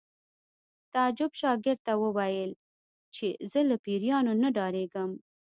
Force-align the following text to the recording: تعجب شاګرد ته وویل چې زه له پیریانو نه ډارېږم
تعجب 0.93 1.31
شاګرد 1.41 1.79
ته 1.87 1.93
وویل 2.03 2.51
چې 3.15 3.27
زه 3.51 3.59
له 3.69 3.75
پیریانو 3.83 4.33
نه 4.43 4.49
ډارېږم 4.55 5.11